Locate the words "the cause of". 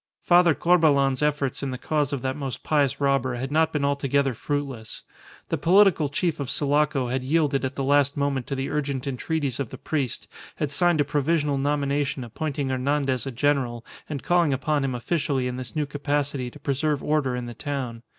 1.69-2.23